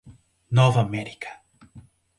Nova 0.49 0.79
América 0.81 1.29